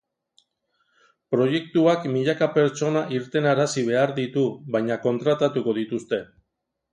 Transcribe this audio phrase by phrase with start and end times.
[1.33, 6.21] Proiektuak milaka pertsona irtenarazi behar ditu, baina, kontratatuko dituzte.